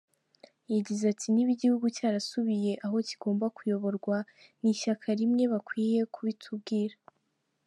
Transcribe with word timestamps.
Yagize 0.73 1.03
ati 1.13 1.27
“Niba 1.33 1.49
igihugu 1.55 1.85
cyarasubiye 1.95 2.71
aho 2.85 2.97
kigomba 3.07 3.45
kuyoborwa 3.55 4.17
n’ishyaka 4.61 5.07
rimwe, 5.19 5.43
bakwiye 5.53 5.99
kubitubwira. 6.13 6.95